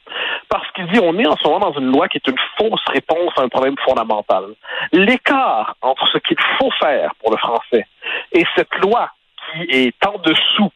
Parce 0.50 0.70
qu'il 0.72 0.88
dit 0.88 1.00
on 1.02 1.18
est 1.20 1.28
en 1.28 1.38
ce 1.38 1.48
moment 1.48 1.60
dans 1.60 1.80
une 1.80 1.92
loi 1.92 2.08
qui 2.08 2.18
est 2.18 2.28
une 2.28 2.40
fausse 2.58 2.84
réponse 2.92 3.32
à 3.38 3.44
un 3.44 3.50
problème 3.50 3.76
fondamental. 3.86 4.46
L'écart 4.92 5.76
entre 5.82 6.08
ce 6.12 6.18
qu'il 6.18 6.38
faut 6.58 6.72
faire 6.80 7.14
pour 7.20 7.32
le 7.32 7.38
français 7.38 7.86
et 8.32 8.44
cette 8.56 8.76
loi 8.84 9.12
qui 9.52 9.64
est 9.70 10.06
en 10.06 10.18
dessous, 10.18 10.72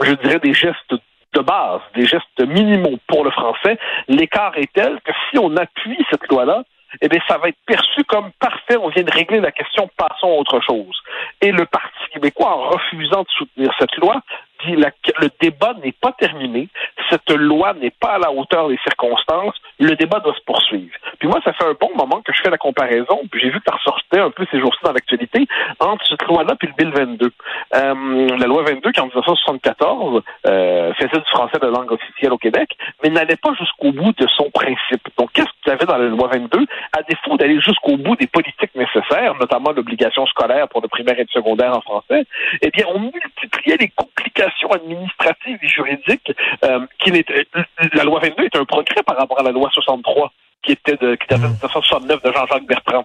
je 0.00 0.12
dirais, 0.12 0.38
des 0.40 0.54
gestes 0.54 0.94
de 1.32 1.40
base, 1.40 1.80
des 1.94 2.06
gestes 2.06 2.40
minimaux 2.40 2.98
pour 3.06 3.24
le 3.24 3.30
français, 3.30 3.78
l'écart 4.08 4.56
est 4.56 4.70
tel 4.72 5.00
que 5.00 5.12
si 5.30 5.38
on 5.38 5.56
appuie 5.56 6.04
cette 6.10 6.28
loi-là, 6.28 6.62
eh 7.00 7.08
bien, 7.08 7.20
ça 7.26 7.38
va 7.38 7.48
être 7.48 7.58
perçu 7.66 8.04
comme 8.04 8.32
parfait, 8.38 8.76
on 8.76 8.88
vient 8.88 9.02
de 9.02 9.10
régler 9.10 9.40
la 9.40 9.52
question, 9.52 9.88
passons 9.96 10.26
à 10.26 10.36
autre 10.36 10.60
chose. 10.60 10.94
Et 11.40 11.50
le 11.50 11.64
Parti 11.64 12.10
québécois, 12.12 12.54
en 12.54 12.68
refusant 12.70 13.22
de 13.22 13.28
soutenir 13.30 13.72
cette 13.78 13.96
loi, 13.96 14.20
dit 14.66 14.76
que 15.02 15.12
le 15.18 15.30
débat 15.40 15.74
n'est 15.82 15.92
pas 15.92 16.12
terminé, 16.12 16.68
cette 17.12 17.30
loi 17.30 17.74
n'est 17.74 17.92
pas 18.00 18.14
à 18.14 18.18
la 18.18 18.32
hauteur 18.32 18.68
des 18.68 18.78
circonstances, 18.78 19.54
le 19.78 19.94
débat 19.96 20.20
doit 20.20 20.34
se 20.34 20.44
poursuivre. 20.46 20.94
Puis 21.22 21.28
moi, 21.28 21.38
ça 21.44 21.52
fait 21.52 21.62
un 21.64 21.76
bon 21.80 21.94
moment 21.94 22.20
que 22.20 22.32
je 22.32 22.42
fais 22.42 22.50
la 22.50 22.58
comparaison, 22.58 23.20
puis 23.30 23.40
j'ai 23.40 23.50
vu 23.50 23.60
que 23.60 23.70
ça 23.70 23.76
ressortait 23.76 24.18
un 24.18 24.32
peu 24.32 24.44
ces 24.50 24.58
jours-ci 24.58 24.80
dans 24.82 24.90
l'actualité, 24.90 25.46
entre 25.78 26.04
cette 26.04 26.24
loi-là 26.24 26.56
puis 26.58 26.66
le 26.66 26.74
Bill 26.74 26.92
22. 26.92 27.30
Euh, 27.76 28.36
la 28.38 28.46
loi 28.48 28.64
22, 28.64 28.90
qui 28.90 29.00
en 29.00 29.06
1974 29.06 30.20
euh, 30.48 30.92
faisait 30.94 31.20
du 31.20 31.30
français 31.30 31.60
de 31.62 31.68
langue 31.68 31.92
officielle 31.92 32.32
au 32.32 32.38
Québec, 32.38 32.76
mais 33.04 33.10
n'allait 33.10 33.36
pas 33.36 33.54
jusqu'au 33.54 33.92
bout 33.92 34.10
de 34.18 34.26
son 34.36 34.50
principe. 34.50 35.06
Donc, 35.16 35.30
qu'est-ce 35.32 35.46
qu'il 35.62 35.70
y 35.70 35.70
avait 35.70 35.86
dans 35.86 35.96
la 35.96 36.08
loi 36.08 36.26
22? 36.26 36.66
À 36.92 37.04
défaut 37.04 37.36
d'aller 37.36 37.60
jusqu'au 37.60 37.96
bout 37.96 38.16
des 38.16 38.26
politiques 38.26 38.74
nécessaires, 38.74 39.36
notamment 39.38 39.70
l'obligation 39.70 40.26
scolaire 40.26 40.66
pour 40.70 40.82
le 40.82 40.88
primaire 40.88 41.20
et 41.20 41.22
le 41.22 41.32
secondaire 41.32 41.76
en 41.76 41.82
français, 41.82 42.26
eh 42.62 42.70
bien, 42.70 42.84
on 42.92 42.98
multipliait 42.98 43.76
les 43.78 43.92
complications 43.94 44.72
administratives 44.72 45.58
et 45.62 45.68
juridiques 45.68 46.32
euh, 46.64 46.80
qui 46.98 47.12
n'étaient... 47.12 47.46
La 47.92 48.02
loi 48.02 48.18
22 48.18 48.42
est 48.42 48.56
un 48.56 48.64
progrès 48.64 49.04
par 49.06 49.16
rapport 49.16 49.38
à 49.38 49.44
la 49.44 49.52
loi 49.52 49.70
63 49.72 50.32
qui 50.62 50.72
était 50.72 50.96
de, 50.96 51.14
qui 51.14 51.24
était 51.24 51.38
1969 51.38 52.18
mm. 52.22 52.28
de 52.28 52.32
Jean-Jacques 52.32 52.66
Bertrand. 52.66 53.04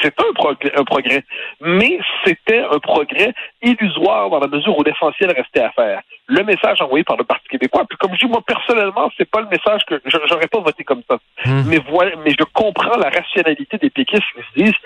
C'était 0.00 0.22
un, 0.22 0.32
progrès, 0.32 0.72
un 0.76 0.84
progrès, 0.84 1.24
mais 1.60 1.98
c'était 2.24 2.60
un 2.60 2.78
progrès 2.78 3.34
illusoire 3.62 4.30
dans 4.30 4.38
la 4.38 4.46
mesure 4.46 4.78
où 4.78 4.82
l'essentiel 4.84 5.32
restait 5.32 5.60
à 5.60 5.70
faire. 5.72 6.02
Le 6.28 6.44
message 6.44 6.80
envoyé 6.80 7.02
par 7.02 7.16
le 7.16 7.24
Parti 7.24 7.48
québécois, 7.48 7.84
puis 7.88 7.98
comme 7.98 8.12
je 8.14 8.24
dis, 8.24 8.30
moi 8.30 8.42
personnellement, 8.46 9.10
c'est 9.18 9.28
pas 9.28 9.40
le 9.40 9.48
message 9.48 9.84
que 9.86 10.00
j'aurais 10.04 10.46
pas 10.46 10.60
voté 10.60 10.84
comme 10.84 11.02
ça. 11.08 11.18
Mm. 11.44 11.62
Mais 11.66 11.78
voilà, 11.90 12.12
mais 12.24 12.30
je 12.30 12.44
comprends 12.52 12.96
la 12.96 13.10
rationalité 13.10 13.76
des 13.78 13.90
péquistes 13.90 14.22
qui 14.36 14.60
se 14.60 14.64
disent 14.64 14.78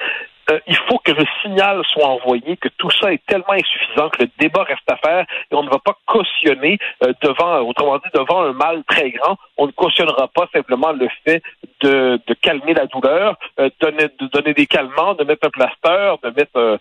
euh, 0.50 0.60
il 0.68 0.76
faut 0.88 0.98
que 0.98 1.10
le 1.10 1.24
signal 1.42 1.82
soit 1.92 2.06
envoyé 2.06 2.56
que 2.56 2.68
tout 2.78 2.90
ça 2.90 3.12
est 3.12 3.24
tellement 3.26 3.52
insuffisant 3.52 4.08
que 4.10 4.22
le 4.22 4.30
débat 4.38 4.62
reste 4.62 4.88
à 4.88 4.96
faire 4.96 5.26
et 5.50 5.54
on 5.54 5.64
ne 5.64 5.70
va 5.70 5.78
pas 5.78 5.96
cautionner 6.06 6.78
euh, 7.02 7.12
devant, 7.20 7.58
autrement 7.62 7.98
dit, 7.98 8.10
devant 8.14 8.42
un 8.42 8.52
mal 8.52 8.84
très 8.84 9.10
grand, 9.10 9.36
on 9.56 9.66
ne 9.66 9.72
cautionnera 9.72 10.28
pas 10.28 10.48
simplement 10.52 10.92
le 10.92 11.08
fait 11.24 11.42
de, 11.82 12.20
de 12.26 12.34
calmer 12.34 12.74
la 12.74 12.86
douleur, 12.86 13.36
euh, 13.60 13.70
donner, 13.80 14.08
de 14.18 14.26
donner 14.28 14.54
des 14.54 14.66
calmants, 14.66 15.14
de 15.14 15.24
mettre 15.24 15.46
un 15.46 15.50
plaster, 15.50 16.14
de 16.22 16.30
mettre 16.30 16.78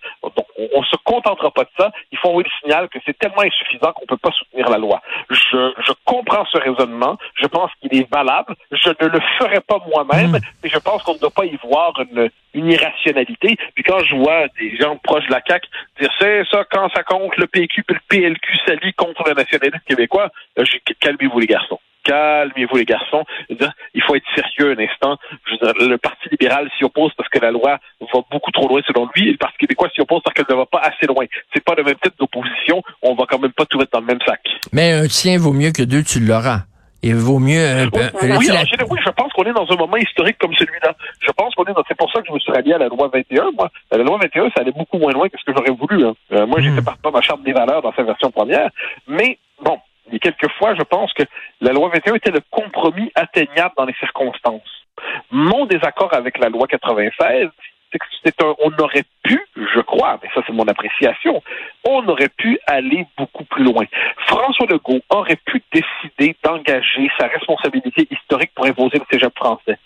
on, 0.58 0.84
se 0.84 0.96
contentera 1.04 1.52
pas 1.52 1.64
de 1.64 1.70
ça. 1.78 1.92
Il 2.12 2.18
faut 2.18 2.30
envoyer 2.30 2.48
le 2.50 2.60
signal 2.62 2.90
que 2.90 3.00
c'est 3.06 3.18
tellement 3.18 3.42
insuffisant 3.42 3.92
qu'on 3.94 4.06
peut 4.06 4.18
pas 4.18 4.32
soutenir 4.32 4.70
la 4.70 4.78
loi. 4.78 5.02
Je, 5.30 5.74
je 5.86 5.92
comprends 6.04 6.46
ce 6.46 6.58
raisonnement. 6.58 7.18
Je 7.36 7.48
pense 7.48 7.72
qu'il 7.82 7.96
est 7.96 8.10
valable. 8.12 8.56
Je 8.72 8.90
ne 8.90 9.08
le 9.08 9.20
ferai 9.38 9.60
pas 9.62 9.80
moi-même, 9.88 10.32
mm. 10.32 10.40
mais 10.64 10.70
je 10.70 10.80
pense 10.80 11.04
qu'on 11.04 11.14
ne 11.14 11.20
doit 11.20 11.32
pas 11.32 11.46
y 11.46 11.58
voir 11.58 11.94
une, 12.00 12.30
une 12.54 12.72
irrationalité. 12.72 13.58
Puis 13.74 13.84
quand 13.84 14.00
je 14.00 14.16
vois 14.16 14.48
des 14.60 14.76
gens 14.78 14.98
proches 14.98 15.26
de 15.28 15.32
la 15.32 15.42
CAQ 15.46 15.68
dire 16.00 16.10
c'est 16.20 16.44
ça, 16.50 16.64
quand 16.72 16.90
ça 16.96 17.04
compte, 17.04 17.36
le 17.38 17.48
PQ 17.48 17.84
puis 17.84 17.96
le 17.96 18.02
PLQ 18.08 18.58
s'allie 18.66 18.94
contre 18.94 19.24
le 19.28 19.34
nationalisme 19.34 19.80
québécois, 19.86 20.30
euh, 20.58 20.64
calmez-vous 21.00 21.40
les 21.40 21.48
garçons 21.48 21.80
calmez-vous 22.06 22.78
les 22.78 22.86
garçons. 22.86 23.26
Il 23.50 24.02
faut 24.04 24.16
être 24.16 24.26
sérieux 24.36 24.76
un 24.78 24.84
instant. 24.84 25.18
le 25.62 25.98
Parti 25.98 26.30
libéral 26.32 26.70
s'y 26.78 26.86
oppose 26.86 27.12
parce 27.18 27.30
que 27.30 27.40
la 27.40 27.52
loi 27.52 27.80
va 28.00 28.20
beaucoup 28.32 28.52
trop 28.52 28.70
loin 28.70 28.82
selon 28.88 29.10
lui, 29.16 29.30
et 29.30 29.32
le 29.32 29.38
Parti 29.38 29.58
québécois 29.58 29.90
s'y 29.94 30.02
oppose 30.02 30.22
parce 30.24 30.34
qu'elle 30.34 30.46
ne 30.50 30.56
va 30.56 30.66
pas 30.66 30.80
assez 30.80 31.08
loin. 31.08 31.26
C'est 31.54 31.64
pas 31.64 31.76
le 31.76 31.84
même 31.84 31.96
type 32.02 32.14
d'opposition. 32.18 32.82
On 33.02 33.16
va 33.16 33.26
quand 33.30 33.40
même 33.40 33.52
pas 33.52 33.66
tout 33.66 33.78
mettre 33.78 33.92
dans 33.92 34.00
le 34.00 34.06
même 34.06 34.20
sac. 34.26 34.40
Mais 34.72 34.94
un 34.94 35.08
tien 35.08 35.38
vaut 35.38 35.54
mieux 35.54 35.72
que 35.72 35.84
deux, 35.84 36.04
tu 36.04 36.20
l'auras. 36.20 36.62
Il 37.04 37.16
vaut 37.16 37.38
mieux. 37.38 37.60
Euh, 37.60 37.86
oui, 37.94 38.02
oui, 38.32 39.00
je 39.06 39.10
pense 39.12 39.32
qu'on 39.34 39.44
est 39.44 39.54
dans 39.54 39.68
un 39.70 39.76
moment 39.76 39.98
historique 39.98 40.38
comme 40.40 40.56
celui-là. 40.56 40.96
Je 41.20 41.32
pense 41.34 41.54
qu'on 41.54 41.64
est 41.66 41.74
dans. 41.74 41.84
C'est 41.88 41.98
pour 41.98 42.12
ça 42.12 42.20
que 42.20 42.28
je 42.28 42.34
me 42.34 42.40
suis 42.40 42.52
rallié 42.52 42.74
à 42.74 42.80
la 42.80 42.88
loi 42.88 43.12
21. 43.14 43.52
Moi, 43.56 43.70
la 43.92 43.98
loi 44.00 44.18
21, 44.24 44.46
ça 44.46 44.62
allait 44.62 44.72
beaucoup 44.72 44.98
moins 44.98 45.12
loin 45.12 45.30
que 45.30 45.38
ce 45.38 45.46
que 45.46 45.56
j'aurais 45.56 45.78
voulu. 45.78 46.04
Hein. 46.04 46.14
Euh, 46.32 46.48
moi, 46.48 46.62
j'étais 46.62 46.82
hmm. 46.82 46.96
pas 47.04 47.12
ma 47.12 47.22
charte 47.22 47.44
des 47.44 47.54
valeurs 47.54 47.84
dans 47.84 47.94
sa 47.94 48.02
version 48.02 48.32
première. 48.32 48.72
Mais 49.08 49.38
bon, 49.64 49.78
il 50.08 50.14
y 50.14 50.16
a 50.18 50.20
quelques 50.20 50.52
fois, 50.54 50.76
je 50.76 50.84
pense 50.84 51.14
que 51.14 51.24
la 51.62 51.72
loi 51.72 51.90
21 51.90 52.16
était 52.16 52.32
le 52.32 52.42
compromis 52.52 53.12
atteignable 53.16 53.74
dans 53.78 53.86
les 53.86 53.96
circonstances. 53.96 54.86
Mon 55.32 55.66
désaccord 55.66 56.14
avec 56.14 56.38
la 56.38 56.50
loi 56.50 56.68
96, 56.68 57.50
c'est 57.92 58.00
que 58.00 58.06
c'est 58.24 58.44
un, 58.44 58.56
on 58.60 58.72
aurait 58.82 59.06
pu, 59.24 59.40
je 59.56 59.80
crois, 59.82 60.20
mais 60.22 60.30
ça 60.34 60.42
c'est 60.46 60.54
mon 60.54 60.68
appréciation, 60.68 61.42
on 61.88 62.06
aurait 62.08 62.30
pu 62.30 62.60
aller 62.68 63.06
beaucoup 63.18 63.46
plus 63.46 63.64
loin. 63.64 63.86
François 64.28 64.68
Legault 64.70 65.02
aurait 65.10 65.38
pu 65.46 65.62
décider 65.72 66.36
d'engager 66.44 67.10
sa 67.18 67.28
responsabilité 67.28 68.08
historique 68.10 68.52
pour 68.56 68.66
imposer 68.66 69.00
le 69.00 69.06
cégep 69.12 69.34
français. 69.36 69.78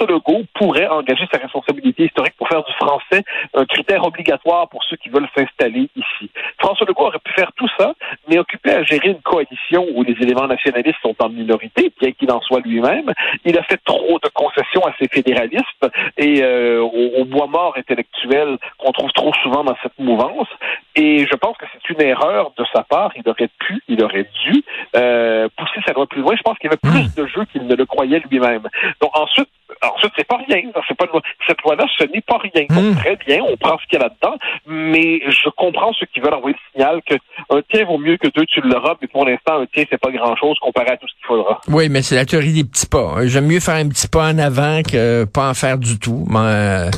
François 0.00 0.14
Legault 0.14 0.44
pourrait 0.54 0.88
engager 0.88 1.26
sa 1.30 1.38
responsabilité 1.38 2.06
historique 2.06 2.34
pour 2.38 2.48
faire 2.48 2.62
du 2.62 2.72
français 2.72 3.22
un 3.52 3.66
critère 3.66 4.02
obligatoire 4.06 4.66
pour 4.70 4.82
ceux 4.84 4.96
qui 4.96 5.10
veulent 5.10 5.28
s'installer 5.36 5.90
ici. 5.94 6.30
François 6.58 6.86
Legault 6.86 7.06
aurait 7.06 7.18
pu 7.18 7.32
faire 7.34 7.52
tout 7.54 7.68
ça, 7.78 7.92
mais 8.26 8.38
occupé 8.38 8.70
à 8.70 8.82
gérer 8.82 9.08
une 9.10 9.20
coalition 9.20 9.86
où 9.94 10.02
les 10.02 10.14
éléments 10.22 10.46
nationalistes 10.46 10.98
sont 11.02 11.14
en 11.18 11.28
minorité, 11.28 11.92
bien 12.00 12.12
qu'il 12.12 12.32
en 12.32 12.40
soit 12.40 12.60
lui-même. 12.60 13.12
Il 13.44 13.58
a 13.58 13.62
fait 13.64 13.80
trop 13.84 14.18
de 14.22 14.28
concessions 14.32 14.86
à 14.86 14.94
ses 14.98 15.08
fédéralistes 15.08 15.86
et 16.16 16.42
euh, 16.42 16.80
au, 16.80 17.20
au 17.20 17.24
bois 17.26 17.46
mort 17.46 17.74
intellectuel 17.76 18.56
qu'on 18.78 18.92
trouve 18.92 19.12
trop 19.12 19.34
souvent 19.42 19.64
dans 19.64 19.76
cette 19.82 19.98
mouvance. 19.98 20.48
Et 20.96 21.26
je 21.30 21.36
pense 21.36 21.56
que 21.58 21.66
c'est 21.72 21.90
une 21.90 22.00
erreur 22.00 22.52
de 22.56 22.64
sa 22.74 22.84
part. 22.84 23.12
Il 23.16 23.28
aurait 23.28 23.50
pu, 23.58 23.82
il 23.88 24.02
aurait 24.02 24.28
dû 24.44 24.64
euh, 24.96 25.48
pousser 25.56 25.80
sa 25.86 25.92
loi 25.92 26.06
plus 26.06 26.22
loin. 26.22 26.34
Je 26.36 26.42
pense 26.42 26.58
qu'il 26.58 26.70
y 26.70 26.72
avait 26.72 26.80
plus 26.82 27.10
hmm. 27.10 27.22
de 27.22 27.26
jeux 27.26 27.44
qu'il 27.52 27.66
ne 27.66 27.74
le 27.74 27.84
croyait 27.84 28.22
lui-même. 28.30 28.66
Donc 29.00 29.16
ensuite, 29.16 29.48
ensuite 29.82 30.12
c'est 30.16 30.26
pas 30.26 30.38
rien. 30.48 30.62
C'est 30.88 30.96
pas 30.96 31.06
cette 31.46 31.62
loi-là, 31.62 31.86
ce 31.98 32.04
n'est 32.04 32.20
pas 32.20 32.38
rien. 32.38 32.66
Donc, 32.68 32.94
hmm. 32.94 32.96
très 32.96 33.16
bien, 33.16 33.40
on 33.42 33.56
prend 33.56 33.78
ce 33.78 33.86
qu'il 33.86 33.98
y 33.98 34.02
a 34.02 34.06
là-dedans, 34.06 34.36
mais 34.66 35.20
je 35.28 35.48
comprends 35.50 35.92
ceux 35.92 36.06
qui 36.06 36.20
veulent 36.20 36.34
envoyer 36.34 36.56
le 36.56 36.72
signal 36.72 37.00
que 37.06 37.14
un 37.50 37.62
tien 37.70 37.84
vaut 37.84 37.98
mieux 37.98 38.16
que 38.16 38.28
deux, 38.28 38.44
tu 38.46 38.60
l'auras, 38.60 38.94
mais 39.00 39.08
pour 39.08 39.24
l'instant, 39.24 39.60
un 39.60 39.66
tien, 39.66 39.84
c'est 39.90 40.00
pas 40.00 40.10
grand-chose 40.10 40.58
comparé 40.60 40.90
à 40.90 40.96
tout 40.96 41.08
ce 41.08 41.14
qu'il 41.14 41.26
faudra. 41.26 41.60
Oui, 41.68 41.88
mais 41.88 42.02
c'est 42.02 42.14
la 42.14 42.24
théorie 42.24 42.52
des 42.52 42.64
petits 42.64 42.86
pas. 42.86 43.26
J'aime 43.26 43.46
mieux 43.46 43.60
faire 43.60 43.76
un 43.76 43.88
petit 43.88 44.08
pas 44.08 44.30
en 44.30 44.38
avant 44.38 44.82
que 44.82 45.24
pas 45.24 45.48
en 45.48 45.54
faire 45.54 45.78
du 45.78 45.98
tout. 45.98 46.26
Mais, 46.28 46.38
euh, 46.38 46.90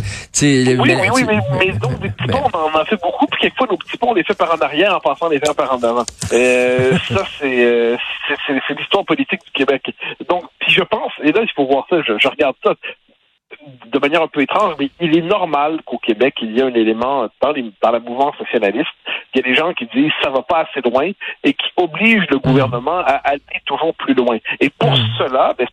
oui, 0.43 0.77
oui, 0.79 1.09
oui, 1.15 1.25
mais, 1.27 1.39
mais 1.59 1.73
donc, 1.79 1.99
des 2.01 2.11
petits 2.11 2.27
pas, 2.27 2.43
on 2.55 2.79
en, 2.79 2.85
fait 2.85 3.01
beaucoup, 3.01 3.27
puis 3.27 3.43
quelquefois, 3.43 3.67
nos 3.71 3.77
petits 3.77 3.97
pas, 3.97 4.07
on 4.09 4.15
les 4.15 4.25
fait 4.25 4.37
par 4.37 4.53
en 4.55 4.59
arrière 4.59 4.95
en 4.97 5.01
passant 5.01 5.29
les 5.29 5.39
faire 5.39 5.55
par 5.55 5.73
en 5.73 5.83
avant. 5.83 6.05
Euh, 6.33 6.93
ça, 7.09 7.25
euh, 7.45 7.97
c'est, 8.29 8.61
c'est, 8.67 8.79
l'histoire 8.79 9.05
politique 9.05 9.41
du 9.45 9.53
Québec. 9.53 9.95
Donc, 10.29 10.45
je 10.73 10.83
pense, 10.83 11.13
et 11.23 11.33
là, 11.33 11.43
il 11.43 11.53
faut 11.55 11.67
voir 11.67 11.87
ça, 11.89 12.03
je 12.03 12.29
regarde 12.29 12.57
ça, 12.65 12.75
de 13.87 13.99
manière 13.99 14.23
un 14.23 14.29
peu 14.29 14.41
étrange, 14.41 14.75
mais 14.79 14.91
il 15.01 15.17
est 15.17 15.23
normal 15.23 15.81
qu'au 15.85 15.99
Québec, 15.99 16.35
il 16.43 16.53
y 16.53 16.61
ait 16.61 16.63
un 16.63 16.75
élément 16.75 17.29
dans, 17.41 17.55
dans 17.83 17.91
la 17.91 18.01
mouvance 18.01 18.39
nationaliste. 18.41 18.89
Il 19.35 19.39
y 19.39 19.45
a 19.45 19.49
des 19.49 19.55
gens 19.55 19.73
qui 19.73 19.87
disent 19.87 20.13
ça 20.23 20.31
va 20.31 20.43
pas 20.43 20.67
assez 20.69 20.81
loin 20.89 21.11
et 21.45 21.55
qui 21.55 21.67
obligent 21.77 22.29
le 22.31 22.39
gouvernement 22.39 22.99
à 22.99 23.21
aller 23.25 23.41
toujours 23.67 23.95
plus 23.95 24.15
loin. 24.15 24.39
Et 24.61 24.71
pour 24.71 24.93
mm. 24.93 25.09
cela, 25.19 25.55
ben, 25.59 25.67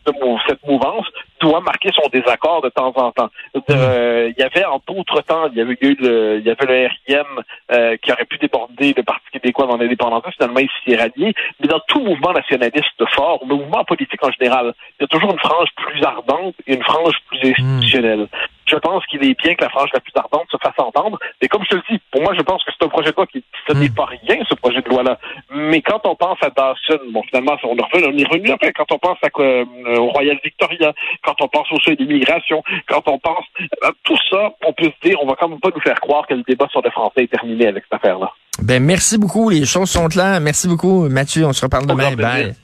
cette 0.46 0.66
mouvance 0.66 1.06
doit 1.40 1.60
marquer 1.60 1.90
son 1.92 2.08
désaccord 2.10 2.62
de 2.62 2.68
temps 2.68 2.92
en 2.96 3.12
temps. 3.12 3.30
Euh, 3.70 4.30
il 4.36 4.40
y 4.40 4.44
avait 4.44 4.64
en 4.64 4.80
d'autres 4.86 5.22
temps, 5.22 5.48
il 5.50 5.58
y 5.58 5.60
avait 5.60 5.76
eu 5.80 5.96
le, 5.98 6.38
il 6.38 6.46
y 6.46 6.50
avait 6.50 6.66
le 6.66 6.86
RIM 6.86 7.42
euh, 7.72 7.96
qui 7.96 8.12
aurait 8.12 8.24
pu 8.24 8.38
déborder 8.38 8.94
le 8.96 9.02
Parti 9.02 9.24
québécois 9.32 9.66
dans 9.66 9.76
l'indépendance. 9.76 10.22
Finalement, 10.36 10.60
il 10.60 10.68
s'y 10.82 10.92
est 10.92 10.96
rallié. 10.96 11.34
Mais 11.60 11.68
dans 11.68 11.80
tout 11.88 12.00
mouvement 12.00 12.32
nationaliste 12.32 13.04
fort, 13.14 13.44
mouvement 13.46 13.84
politique 13.84 14.24
en 14.24 14.30
général, 14.30 14.74
il 14.98 15.02
y 15.02 15.04
a 15.04 15.08
toujours 15.08 15.32
une 15.32 15.38
frange 15.38 15.68
plus 15.76 16.02
ardente 16.04 16.54
et 16.66 16.74
une 16.74 16.82
frange 16.82 17.14
plus 17.28 17.50
institutionnelle. 17.50 18.28
Je 18.70 18.76
pense 18.76 19.04
qu'il 19.06 19.24
est 19.24 19.38
bien 19.42 19.54
que 19.54 19.64
la 19.64 19.70
frange 19.70 19.90
la 19.92 20.00
plus 20.00 20.12
ardente 20.14 20.46
se 20.50 20.56
fasse 20.62 20.78
entendre. 20.78 21.18
Et 21.40 21.48
comme 21.48 21.62
je 21.64 21.70
te 21.70 21.74
le 21.76 21.82
dis, 21.90 22.00
pour 22.12 22.22
moi, 22.22 22.34
je 22.36 22.42
pense 22.42 22.62
que 22.64 22.70
c'est 22.76 22.84
un 22.84 22.88
projet 22.88 23.10
de 23.10 23.16
loi 23.16 23.26
qui, 23.26 23.42
ce 23.66 23.72
n'est 23.74 23.88
pas 23.88 24.06
rien, 24.06 24.36
ce 24.48 24.54
projet 24.54 24.80
de 24.80 24.88
loi-là. 24.88 25.18
Mais 25.50 25.82
quand 25.82 26.00
on 26.04 26.14
pense 26.14 26.38
à 26.42 26.50
Dawson, 26.50 27.00
bon, 27.12 27.22
finalement, 27.24 27.56
on, 27.64 27.76
on 27.76 28.18
est 28.18 28.28
revenu 28.28 28.50
après, 28.50 28.72
quand 28.72 28.90
on 28.92 28.98
pense 28.98 29.18
à, 29.22 29.28
euh, 29.40 29.64
au 29.96 30.08
Royal 30.10 30.38
Victoria, 30.44 30.92
quand 31.24 31.34
on 31.40 31.48
pense 31.48 31.70
au 31.72 31.80
seuil 31.80 31.96
d'immigration, 31.96 32.62
quand 32.88 33.02
on 33.06 33.18
pense 33.18 33.44
à 33.82 33.90
tout 34.04 34.18
ça, 34.30 34.52
on 34.64 34.72
peut 34.72 34.90
se 35.02 35.08
dire, 35.08 35.18
on 35.22 35.26
va 35.26 35.34
quand 35.38 35.48
même 35.48 35.60
pas 35.60 35.70
nous 35.74 35.80
faire 35.80 36.00
croire 36.00 36.26
que 36.26 36.34
le 36.34 36.42
débat 36.46 36.68
sur 36.70 36.82
le 36.82 36.90
français 36.90 37.24
est 37.24 37.30
terminé 37.32 37.66
avec 37.66 37.84
cette 37.84 37.94
affaire-là. 37.94 38.32
Ben, 38.62 38.82
merci 38.82 39.18
beaucoup. 39.18 39.48
Les 39.50 39.64
choses 39.64 39.90
sont 39.90 40.08
là. 40.14 40.38
Merci 40.40 40.68
beaucoup, 40.68 41.08
Mathieu. 41.08 41.46
On 41.46 41.52
se 41.52 41.64
reparle 41.64 41.86
demain. 41.86 42.14
Bye. 42.14 42.54